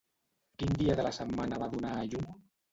Quin 0.63 0.73
dia 0.79 0.95
de 1.01 1.05
la 1.09 1.13
setmana 1.19 1.63
va 1.67 1.71
donar 1.77 1.95
a 2.01 2.11
llum? 2.11 2.29